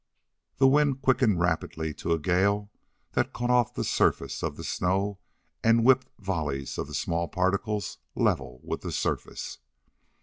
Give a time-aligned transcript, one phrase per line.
[0.57, 2.71] The wind quickened rapidly to a gale
[3.11, 5.19] that cut off the surface of the snow
[5.63, 9.59] and whipped volleys of the small particles level with the surface.